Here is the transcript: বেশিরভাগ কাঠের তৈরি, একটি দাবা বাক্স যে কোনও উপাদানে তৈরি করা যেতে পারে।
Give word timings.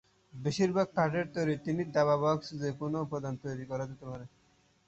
বেশিরভাগ 0.33 0.87
কাঠের 0.95 1.25
তৈরি, 1.33 1.51
একটি 1.57 1.91
দাবা 1.97 2.15
বাক্স 2.17 2.47
যে 2.61 2.69
কোনও 2.79 2.97
উপাদানে 3.05 3.41
তৈরি 3.45 3.65
করা 3.65 3.83
যেতে 3.89 4.05
পারে। 4.05 4.25